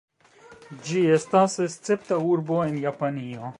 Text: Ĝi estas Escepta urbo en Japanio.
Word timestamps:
Ĝi 0.87 1.03
estas 1.17 1.59
Escepta 1.67 2.19
urbo 2.33 2.61
en 2.71 2.83
Japanio. 2.89 3.47